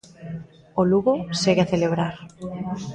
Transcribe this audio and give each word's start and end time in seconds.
O 0.79 0.81
Lugo 0.91 1.13
segue 1.41 1.61
a 1.63 1.71
celebrar. 1.73 2.15